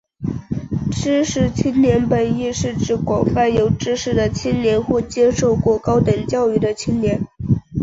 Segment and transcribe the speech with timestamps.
[0.91, 7.27] 知识青年本义是泛指有知识的青年或者接受过高等教育的青年。